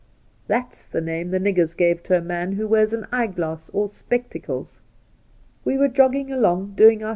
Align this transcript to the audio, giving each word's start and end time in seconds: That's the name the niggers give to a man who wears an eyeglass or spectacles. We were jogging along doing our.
That's 0.47 0.87
the 0.87 0.99
name 0.99 1.29
the 1.29 1.37
niggers 1.39 1.77
give 1.77 2.01
to 2.05 2.17
a 2.17 2.21
man 2.21 2.53
who 2.53 2.67
wears 2.67 2.91
an 2.91 3.05
eyeglass 3.11 3.69
or 3.69 3.87
spectacles. 3.87 4.81
We 5.63 5.77
were 5.77 5.89
jogging 5.89 6.31
along 6.31 6.73
doing 6.75 7.03
our. 7.03 7.09